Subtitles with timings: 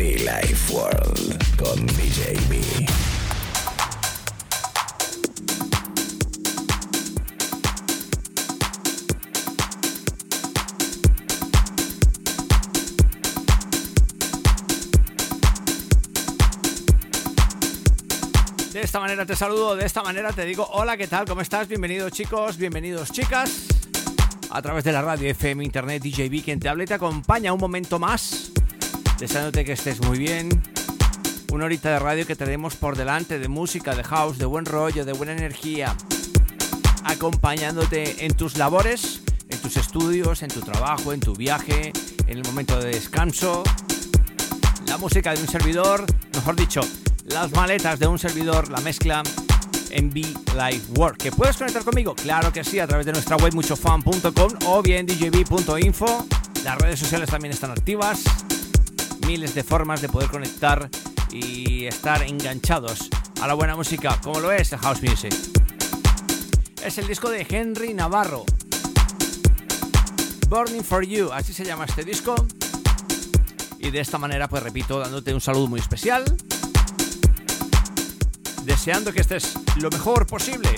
[0.00, 2.58] Life World con DJ B.
[18.72, 21.26] De esta manera te saludo, de esta manera te digo hola, ¿qué tal?
[21.26, 21.68] ¿Cómo estás?
[21.68, 23.66] Bienvenidos chicos, bienvenidos chicas.
[24.50, 27.60] A través de la radio FM, internet, DJB, quien te habla y te acompaña un
[27.60, 28.39] momento más.
[29.20, 30.48] Deseándote que estés muy bien.
[31.52, 35.04] Una horita de radio que tenemos por delante de música, de house, de buen rollo,
[35.04, 35.94] de buena energía.
[37.04, 41.92] Acompañándote en tus labores, en tus estudios, en tu trabajo, en tu viaje,
[42.26, 43.62] en el momento de descanso.
[44.86, 46.80] La música de un servidor, mejor dicho,
[47.26, 49.22] las maletas de un servidor, la mezcla
[49.90, 51.18] en Be Live Work.
[51.18, 52.14] ¿Que puedes conectar conmigo?
[52.14, 56.26] Claro que sí, a través de nuestra web muchofan.com o bien djb.info.
[56.64, 58.22] Las redes sociales también están activas.
[59.30, 60.90] Miles de formas de poder conectar
[61.30, 63.08] y estar enganchados
[63.40, 65.32] a la buena música, como lo es House Music.
[66.82, 68.44] Es el disco de Henry Navarro.
[70.48, 72.34] Burning for You, así se llama este disco.
[73.78, 76.24] Y de esta manera, pues repito, dándote un saludo muy especial
[78.64, 80.70] deseando que estés lo mejor posible.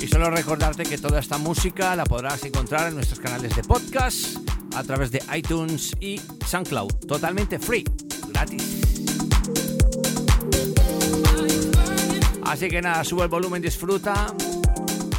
[0.00, 4.47] Y solo recordarte que toda esta música la podrás encontrar en nuestros canales de podcast
[4.74, 7.84] a través de iTunes y SoundCloud, totalmente free,
[8.28, 8.80] gratis.
[12.44, 14.34] Así que nada, sube el volumen, disfruta,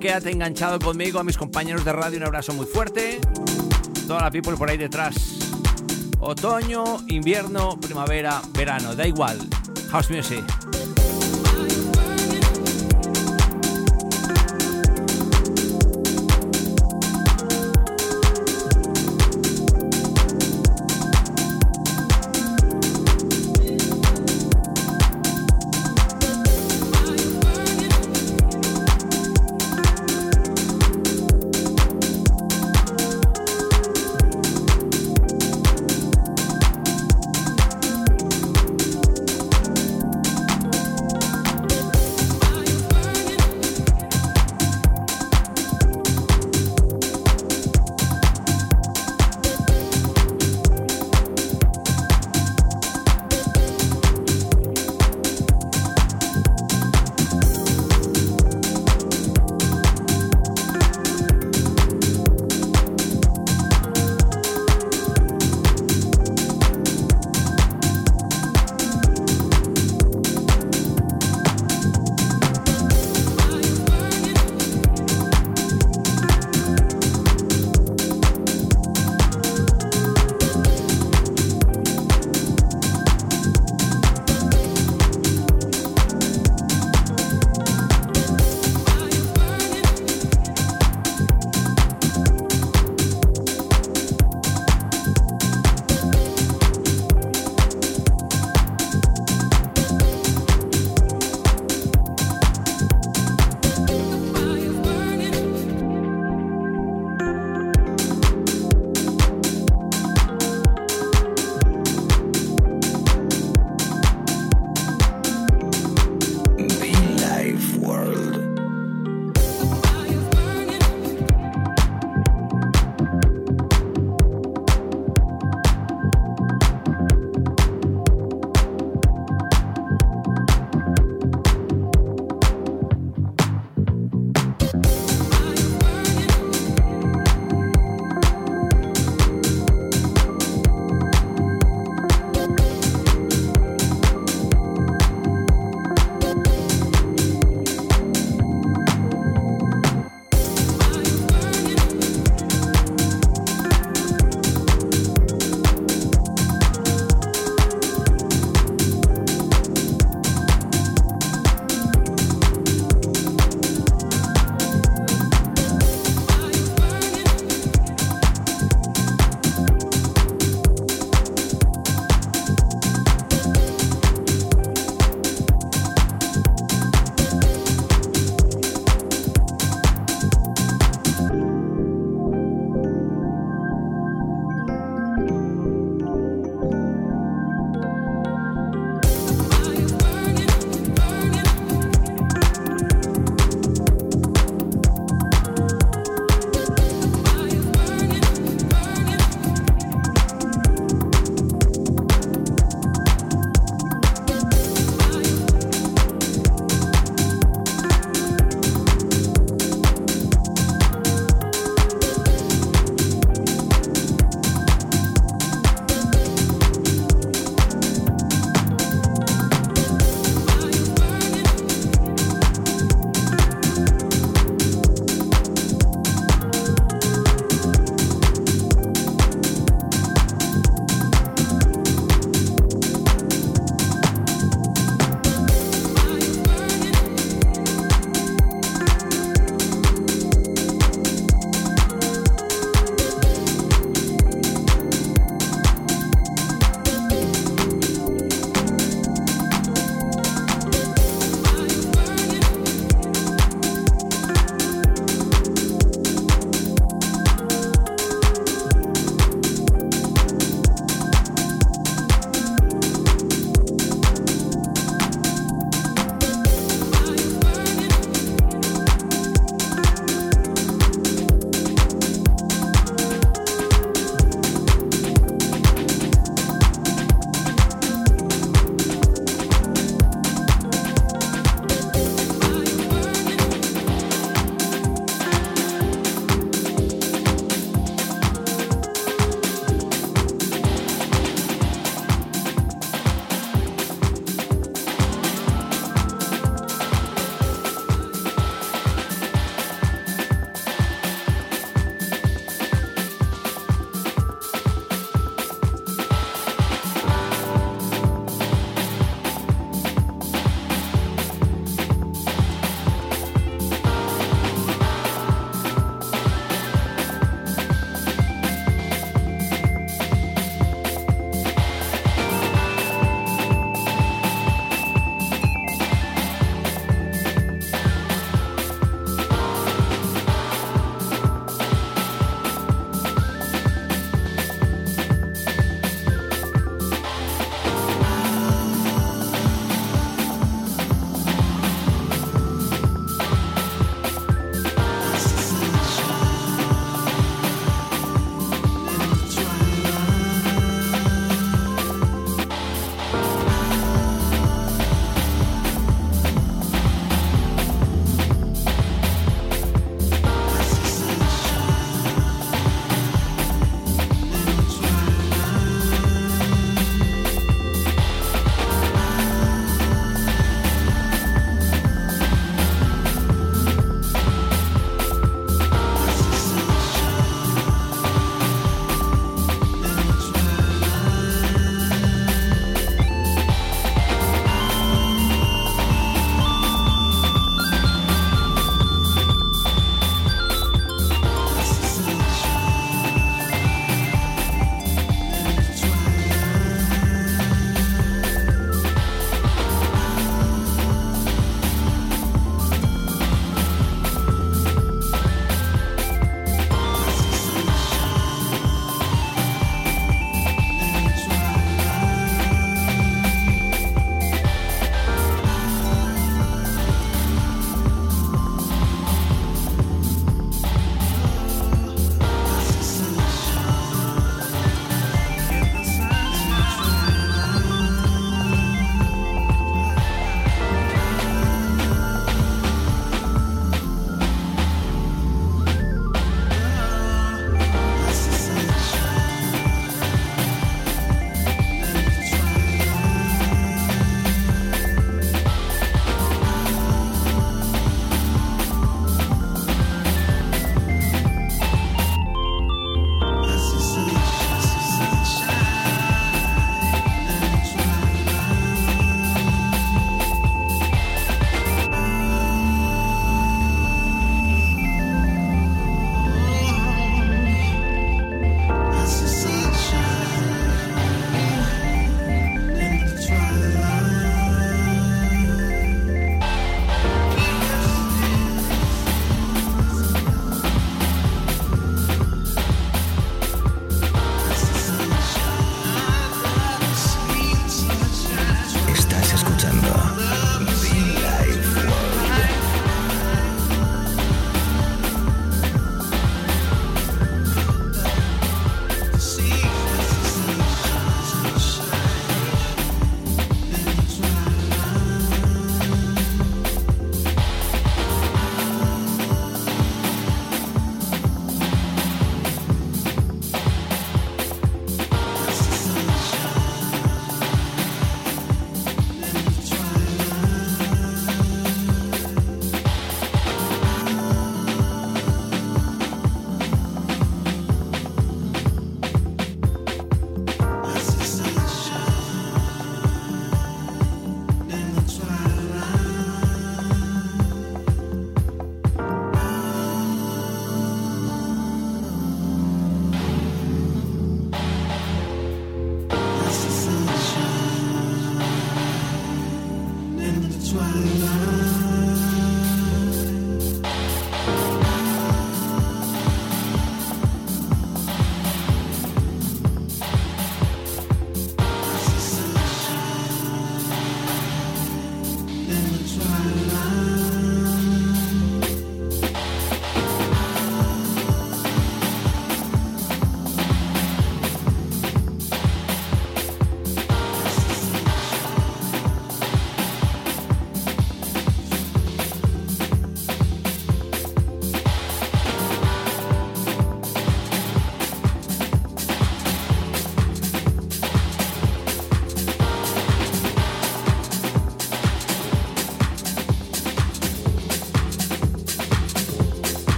[0.00, 3.20] quédate enganchado conmigo, a mis compañeros de radio, un abrazo muy fuerte,
[4.06, 5.14] toda la people por ahí detrás.
[6.18, 9.38] Otoño, invierno, primavera, verano, da igual.
[9.90, 10.44] House Music.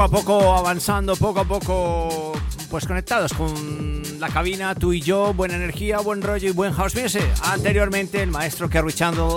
[0.00, 2.32] Poco a poco avanzando, poco a poco
[2.70, 6.94] pues conectados con la cabina, tú y yo, buena energía, buen rollo y buen house
[6.94, 7.26] music.
[7.42, 9.36] Anteriormente el maestro Kerry Chandler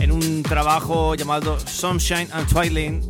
[0.00, 3.04] en un trabajo llamado Sunshine and Twilight,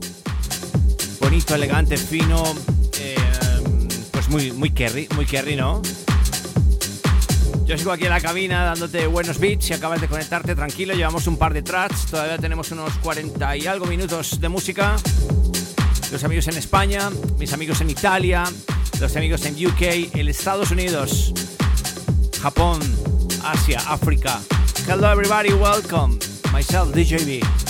[1.19, 2.43] bonito, elegante, fino,
[3.01, 3.17] eh,
[4.11, 5.81] pues muy, muy Kerry, muy Kerry, ¿no?
[7.65, 9.67] Yo sigo aquí en la cabina dándote buenos beats.
[9.67, 12.07] Si acabas de conectarte, tranquilo, llevamos un par de tracks.
[12.07, 14.97] Todavía tenemos unos 40 y algo minutos de música.
[16.11, 18.45] Los amigos en España, mis amigos en Italia,
[18.99, 21.35] los amigos en UK, en Estados Unidos,
[22.41, 22.81] Japón,
[23.45, 24.41] Asia, África.
[24.89, 26.19] Hello everybody, welcome.
[26.53, 27.68] Myself, DJB.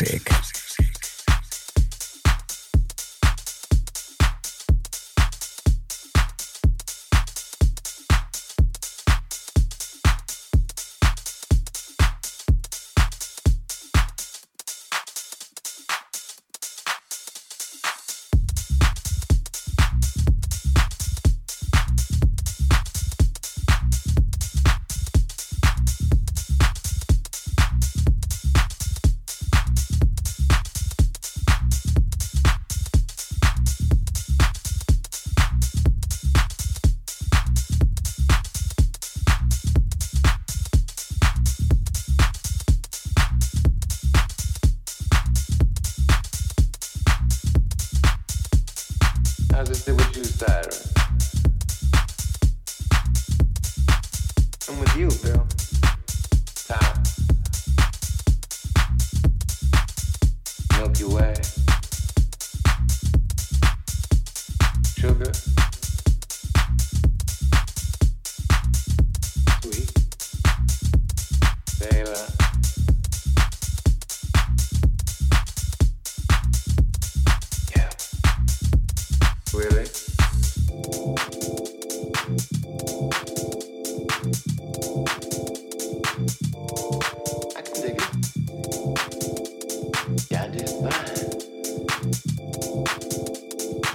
[0.00, 0.37] Music.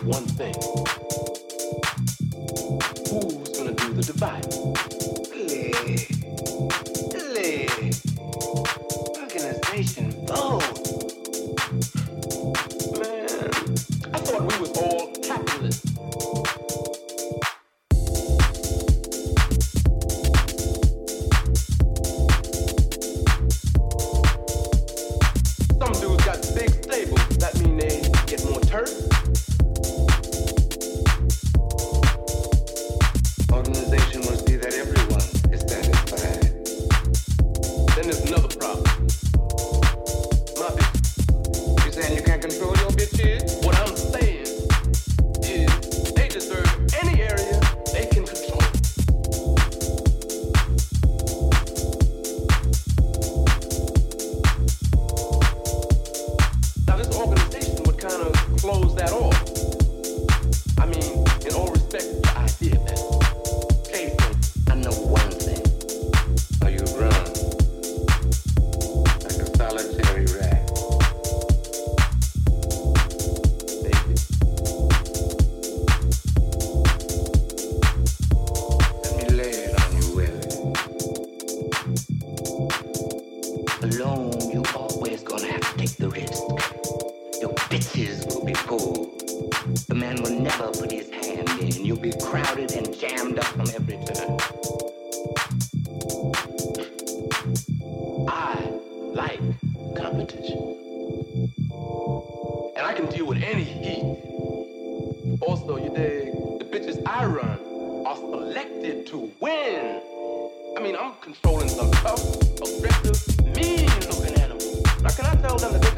[0.06, 0.83] one thing.
[105.74, 106.32] So you dig?
[106.60, 110.02] The bitches I run are selected to win.
[110.78, 112.22] I mean, I'm controlling some tough,
[112.62, 114.84] aggressive, mean-looking animals.
[115.02, 115.93] Now, can I tell them that?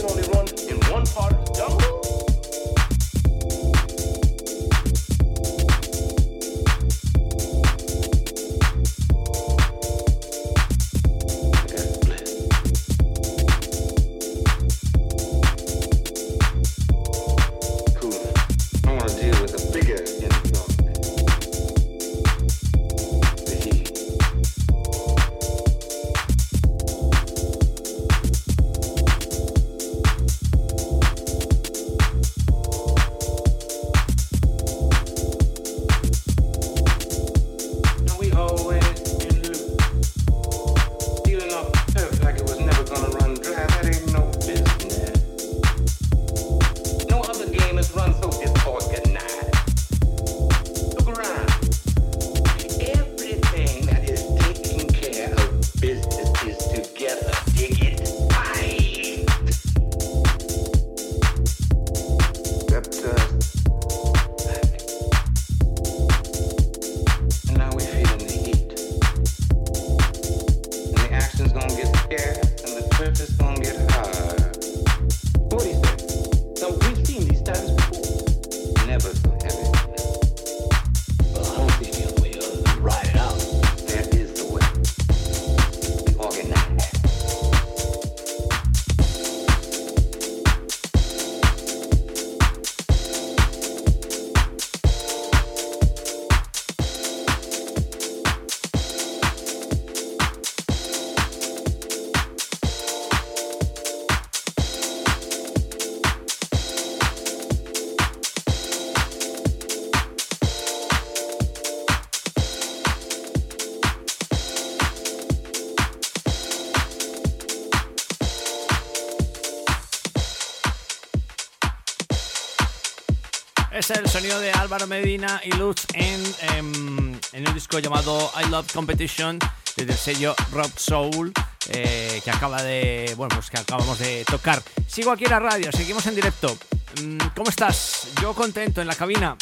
[123.88, 128.50] Es el sonido de Álvaro Medina y Luz en, em, en, un disco llamado I
[128.50, 129.38] Love Competition
[129.76, 131.32] desde el sello Rock Soul
[131.70, 134.60] eh, que acaba de bueno pues que acabamos de tocar.
[134.88, 136.58] Sigo aquí en la radio, seguimos en directo.
[137.00, 138.08] Mm, ¿Cómo estás?
[138.20, 139.38] Yo contento en la cabina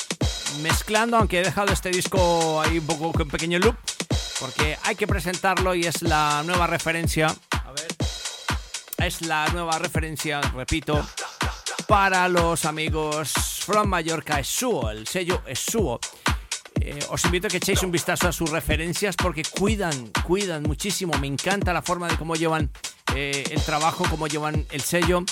[0.61, 3.77] mezclando, aunque he dejado este disco ahí un poco en pequeño loop
[4.41, 7.27] porque hay que presentarlo y es la nueva referencia.
[7.51, 7.95] A ver.
[8.97, 11.01] Es la nueva referencia, repito,
[11.87, 15.97] para los amigos From Mallorca Esuo, el sello Esuo.
[16.81, 21.13] Eh, os invito a que echéis un vistazo a sus referencias porque cuidan, cuidan muchísimo.
[21.17, 22.69] Me encanta la forma de cómo llevan
[23.15, 25.23] eh, el trabajo, cómo llevan el sello.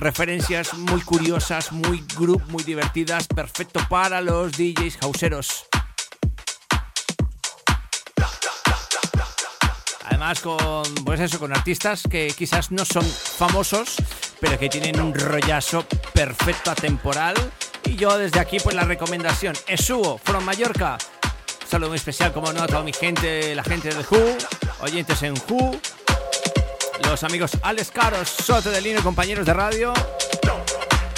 [0.00, 5.66] Referencias muy curiosas, muy group, muy divertidas, perfecto para los DJs hauseros.
[10.06, 13.94] Además con, pues eso, con artistas que quizás no son famosos,
[14.40, 17.34] pero que tienen un rollazo perfecto atemporal.
[17.84, 20.98] Y yo desde aquí pues la recomendación, Esuo, from Mallorca.
[21.68, 24.38] saludo muy especial, como no, a toda mi gente, la gente de Who,
[24.80, 25.78] oyentes en Who,
[27.08, 29.92] los amigos Alex Caros, Soto de Lino, compañeros de radio.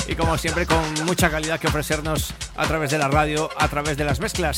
[0.08, 3.96] Y como siempre con mucha calidad que ofrecernos a través de la radio, a través
[3.96, 4.56] de las mezclas.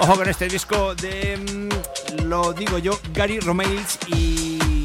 [0.00, 1.68] Ojo con este disco de, mm,
[2.24, 4.84] lo digo yo, Gary Romails y...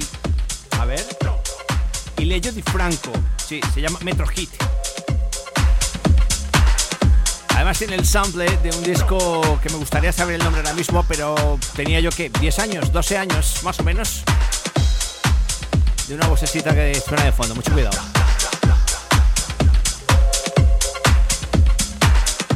[0.79, 1.05] A ver.
[2.17, 3.11] Y Leyo Di Franco.
[3.37, 4.49] Sí, se llama Metro Hit.
[7.49, 11.05] Además tiene el sample de un disco que me gustaría saber el nombre ahora mismo,
[11.07, 14.23] pero tenía yo que 10 años, 12 años más o menos.
[16.07, 17.97] De una vocecita que suena de fondo, mucho cuidado.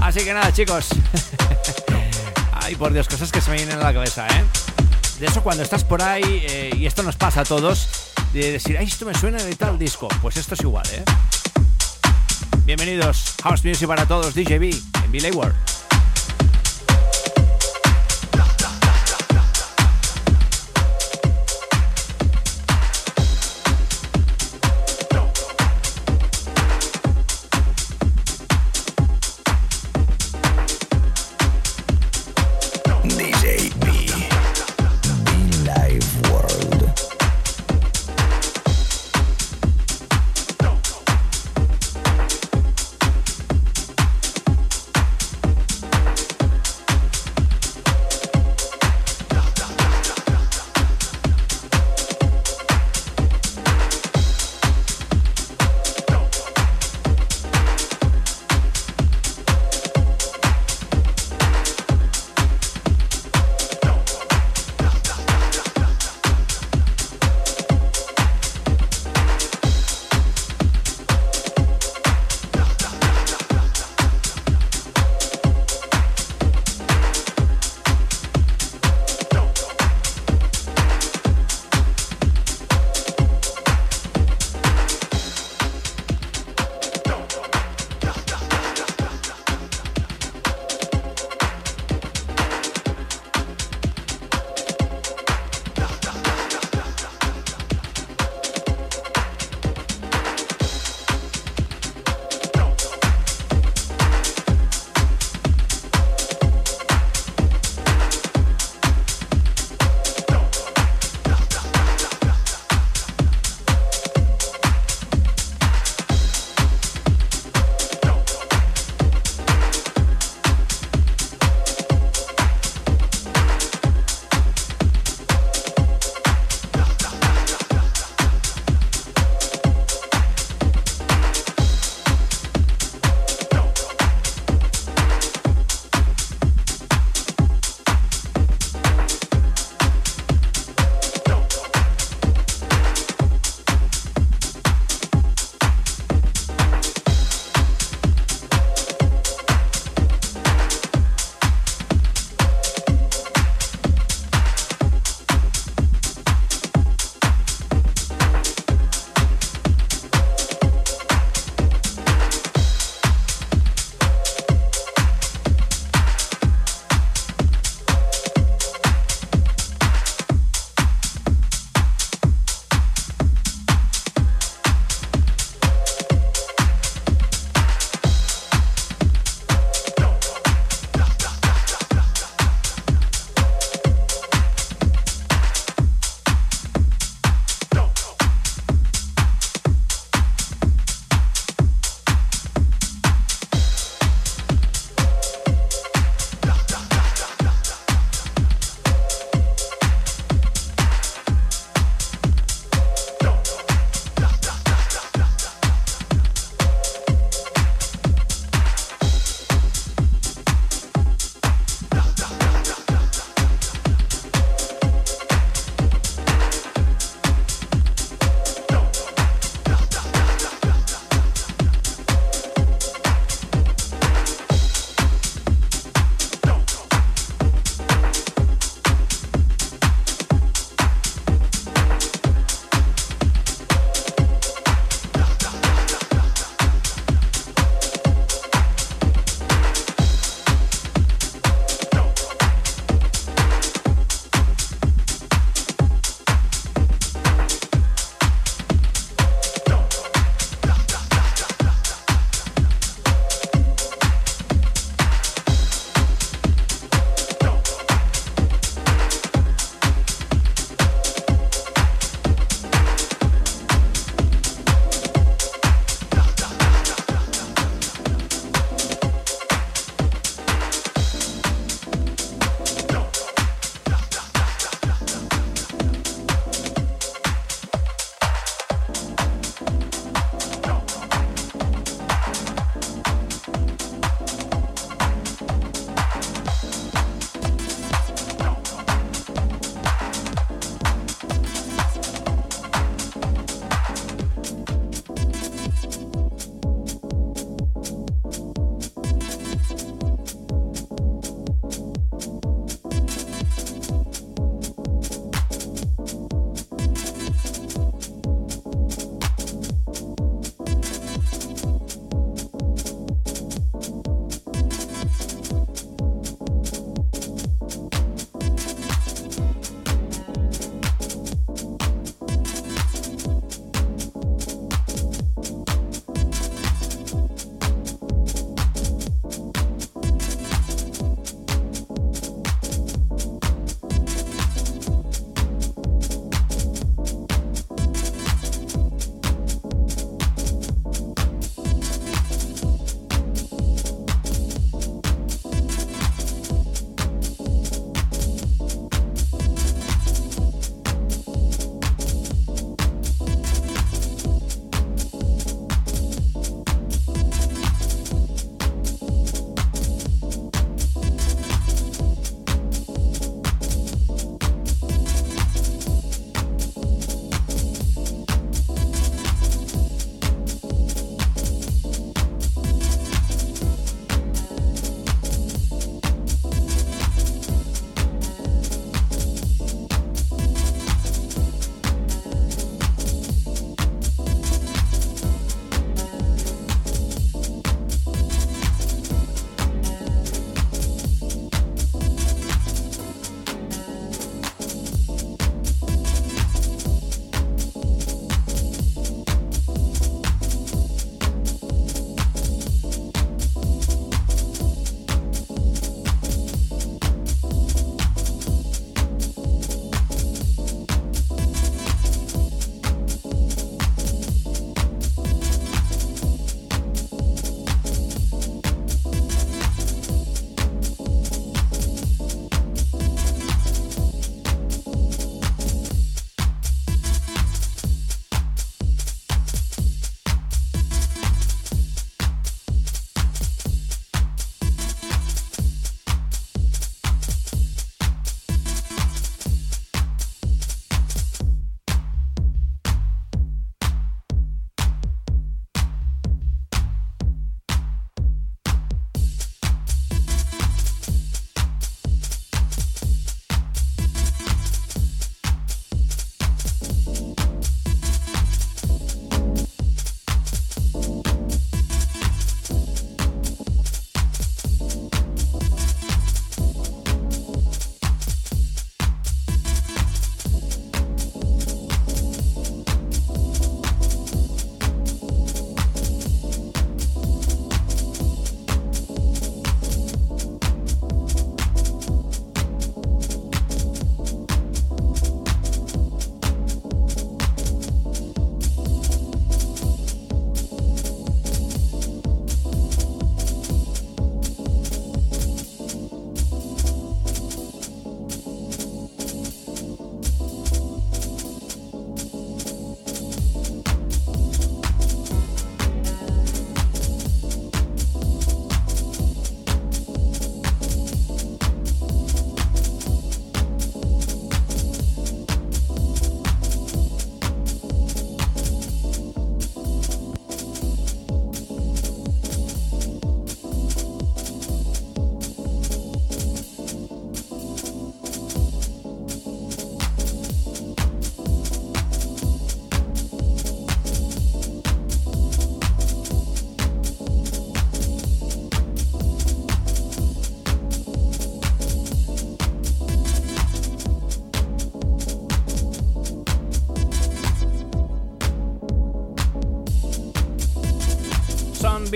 [0.01, 0.89] Así que nada, chicos.
[2.67, 4.43] Ay, por Dios, cosas que se me vienen a la cabeza, ¿eh?
[5.21, 7.87] De eso cuando estás por ahí, eh, y esto nos pasa a todos,
[8.33, 10.09] de decir, ay, esto me suena de tal disco.
[10.21, 11.05] Pues esto es igual, ¿eh?
[12.65, 14.73] Bienvenidos, House Music para todos, DJB,
[15.05, 15.55] en Billy World.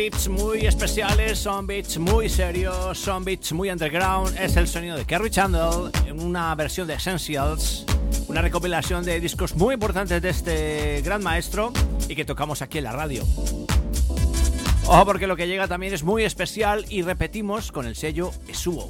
[0.02, 4.36] Beats muy especiales, son beats muy serios, son beats muy underground.
[4.36, 7.86] Es el sonido de Kerry Chandler en una versión de Essentials,
[8.28, 11.72] una recopilación de discos muy importantes de este gran maestro
[12.10, 13.24] y que tocamos aquí en la radio.
[14.88, 18.90] Ojo porque lo que llega también es muy especial y repetimos con el sello Esuo.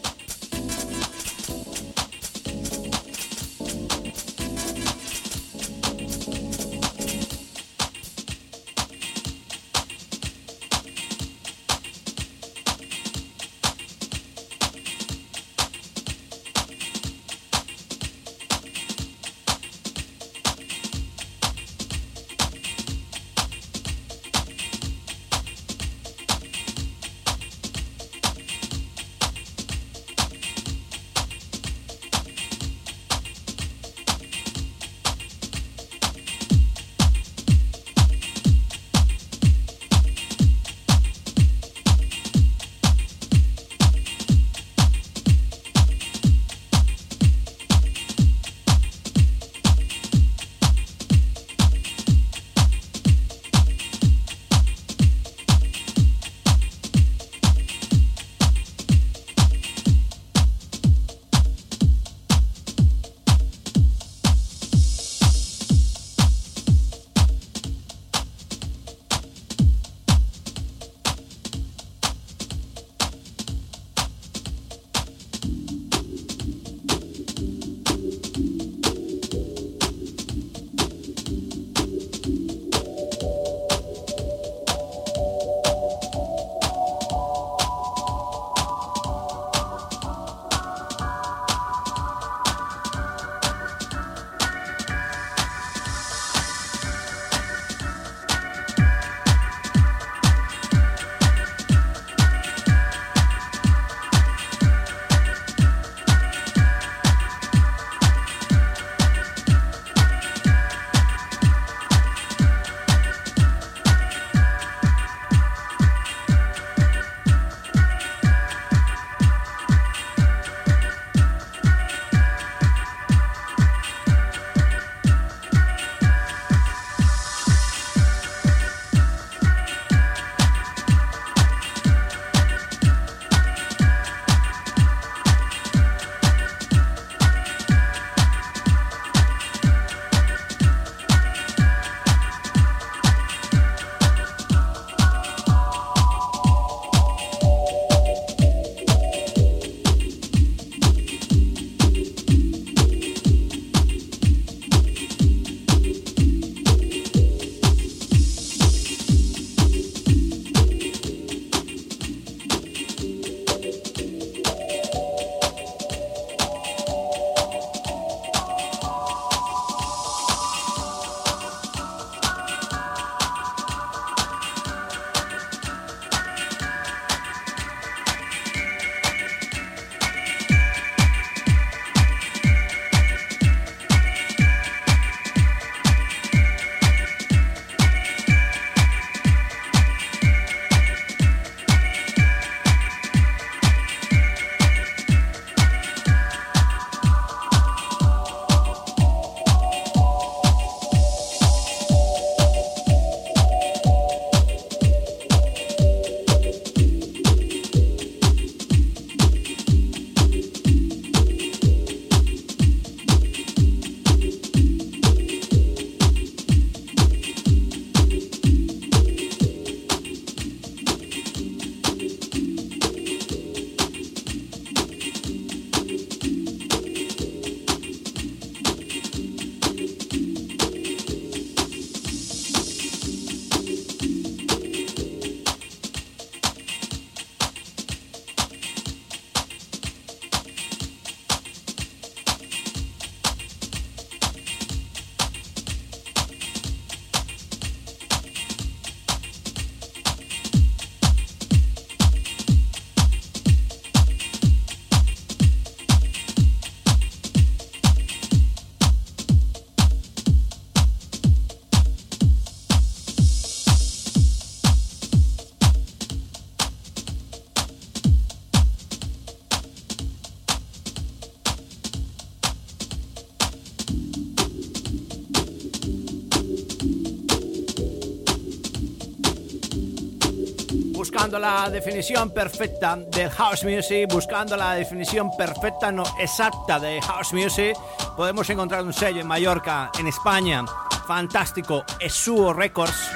[281.21, 287.31] buscando la definición perfecta del house music, buscando la definición perfecta, no exacta de house
[287.31, 287.77] music,
[288.17, 290.65] podemos encontrar un sello en Mallorca, en España,
[291.05, 293.11] fantástico, Esuo Records.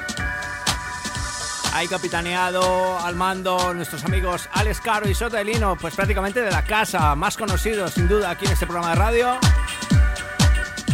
[1.73, 7.15] Hay capitaneado al mando nuestros amigos Alex Caro y Sotelino, pues prácticamente de la casa,
[7.15, 9.39] más conocidos sin duda aquí en este programa de radio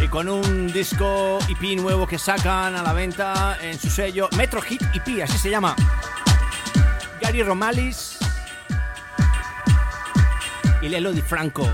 [0.01, 4.61] y con un disco EP nuevo que sacan a la venta en su sello Metro
[4.61, 5.75] Hit EP, así se llama.
[7.31, 8.17] Gary Romalis
[10.81, 11.65] y Lelo Di Franco.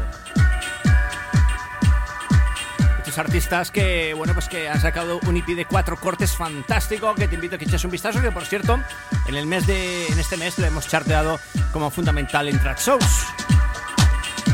[2.99, 7.28] Estos artistas que, bueno, pues que han sacado un EP de cuatro cortes fantástico que
[7.28, 8.80] te invito a que eches un vistazo, que por cierto,
[9.28, 11.39] en el mes de, en este mes lo hemos charteado
[11.74, 13.26] como fundamental en Track Shows.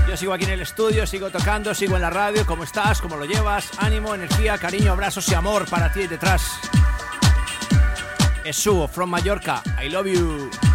[0.08, 2.46] Yo sigo aquí en el estudio, sigo tocando, sigo en la radio.
[2.46, 3.02] ¿Cómo estás?
[3.02, 3.72] ¿Cómo lo llevas?
[3.78, 6.62] Ánimo, energía, cariño, abrazos y amor para ti detrás.
[8.46, 9.62] Es Suo from Mallorca.
[9.84, 10.73] I love you.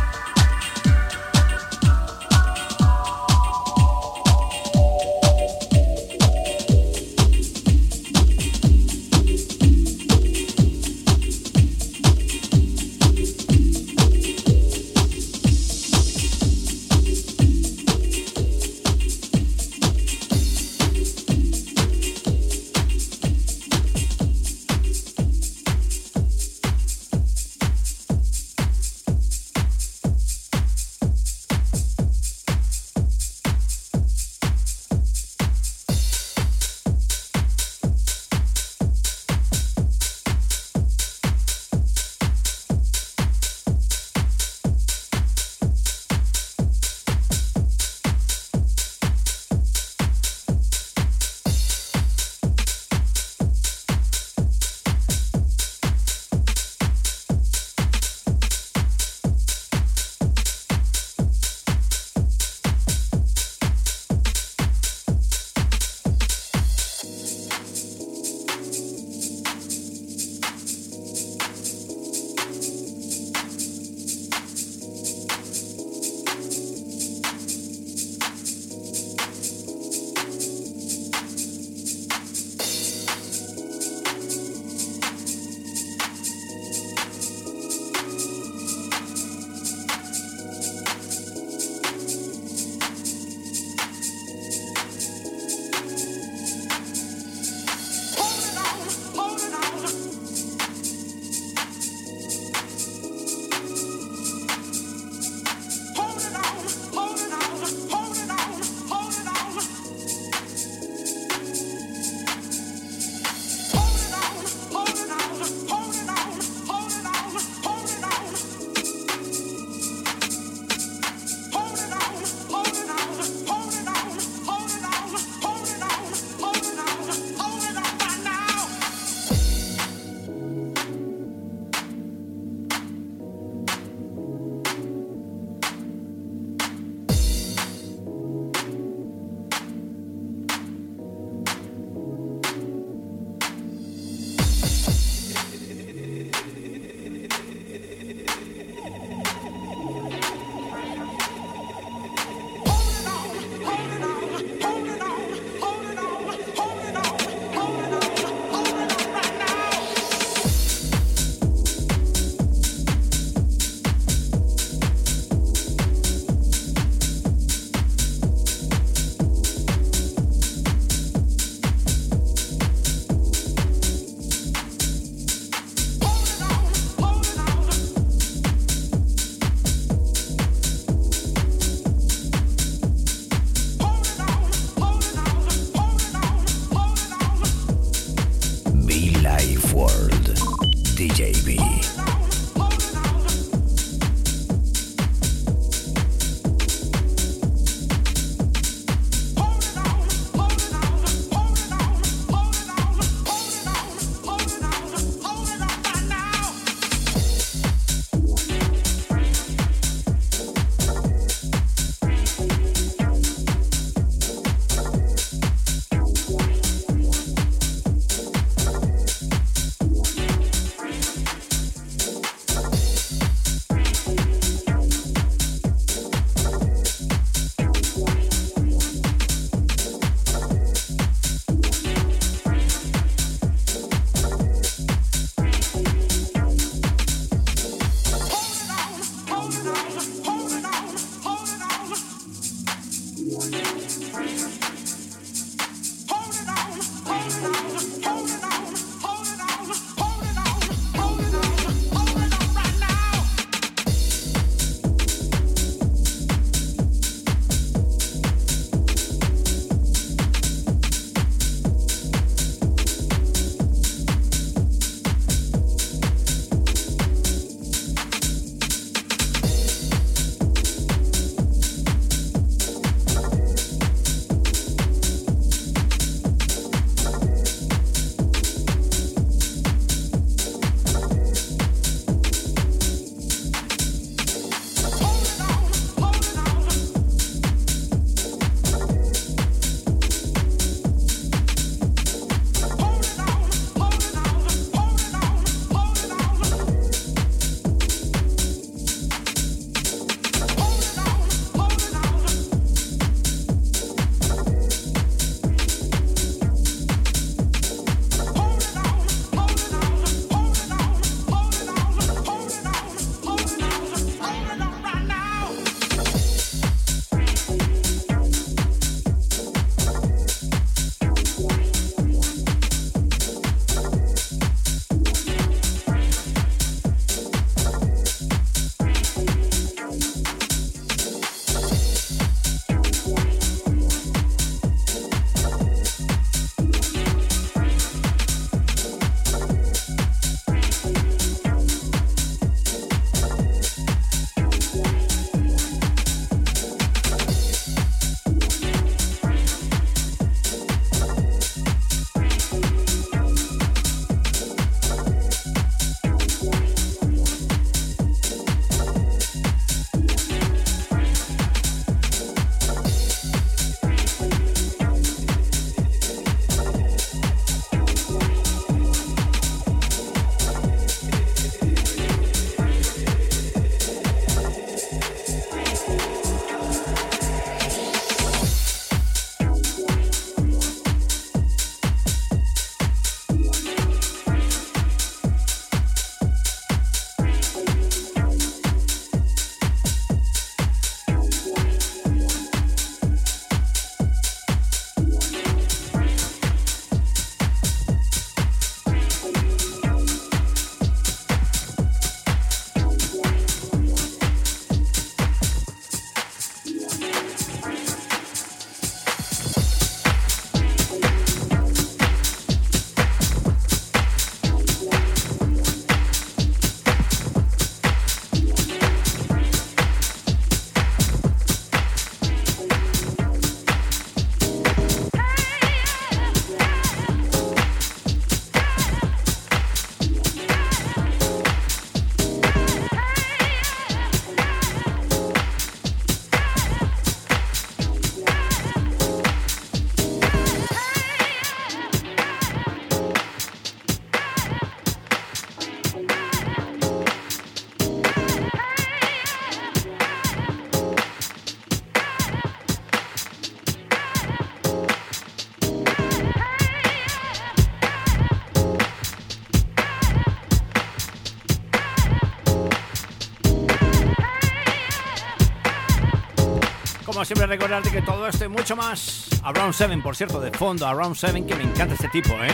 [467.49, 469.29] Recordarte que todo esto y mucho más.
[469.43, 472.53] Around 7, por cierto, de fondo, Around 7, que me encanta este tipo, ¿eh?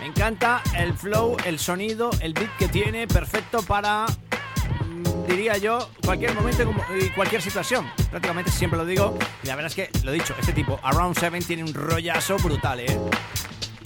[0.00, 5.88] Me encanta el flow, el sonido, el beat que tiene, perfecto para, mm, diría yo,
[6.04, 6.64] cualquier momento
[7.00, 7.88] y cualquier situación.
[8.10, 9.16] Prácticamente siempre lo digo.
[9.44, 12.80] Y la verdad es que, lo dicho, este tipo, Around 7, tiene un rollazo brutal,
[12.80, 12.98] ¿eh?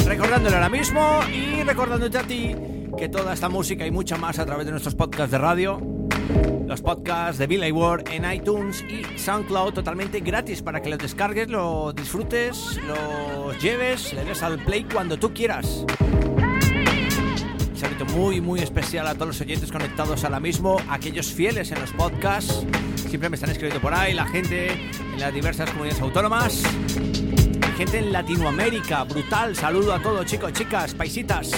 [0.06, 2.54] Recordándolo ahora mismo y recordándote a ti
[2.96, 5.80] que toda esta música y mucha más a través de nuestros podcasts de radio
[6.66, 11.48] los podcasts de Billy Ward en iTunes y SoundCloud totalmente gratis para que los descargues,
[11.48, 15.84] lo disfrutes, los lleves, le des al play cuando tú quieras.
[17.70, 21.80] Un saludo muy muy especial a todos los oyentes conectados ahora mismo, aquellos fieles en
[21.80, 22.66] los podcasts,
[23.08, 26.62] siempre me están escribiendo por ahí, la gente en las diversas comunidades autónomas,
[27.76, 31.50] gente en Latinoamérica, brutal, saludo a todos chicos, chicas, paisitas.